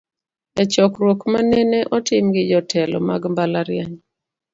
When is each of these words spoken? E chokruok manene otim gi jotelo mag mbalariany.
E 0.61 0.63
chokruok 0.73 1.21
manene 1.33 1.79
otim 1.97 2.25
gi 2.33 2.43
jotelo 2.51 2.97
mag 3.09 3.23
mbalariany. 3.31 3.95